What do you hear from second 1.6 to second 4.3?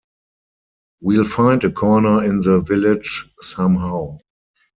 a corner in the village somehow.